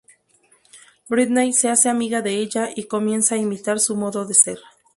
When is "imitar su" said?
3.37-3.95